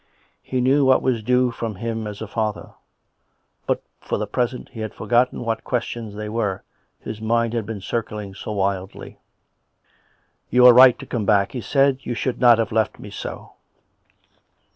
He 0.41 0.61
knew 0.61 0.83
what 0.83 1.03
was 1.03 1.21
due 1.21 1.51
from 1.51 1.75
him 1.75 2.07
as 2.07 2.23
a 2.23 2.27
father. 2.27 2.73
But 3.67 3.83
for 3.99 4.17
the 4.17 4.25
present 4.25 4.69
he 4.69 4.79
had 4.79 4.95
forgotten 4.95 5.41
what 5.45 5.63
questions 5.63 6.15
they 6.15 6.27
were; 6.27 6.63
his 6.99 7.21
mind 7.21 7.53
had 7.53 7.67
been 7.67 7.81
circling 7.81 8.33
so 8.33 8.51
wildly," 8.53 9.19
You 10.49 10.65
are 10.65 10.73
right 10.73 10.97
to 10.97 11.05
come 11.05 11.27
back," 11.27 11.51
he 11.51 11.61
said," 11.61 11.99
you 12.03 12.15
should 12.15 12.39
not 12.41 12.57
have 12.57 12.71
left 12.71 12.97
me 12.97 13.11
so." 13.11 13.51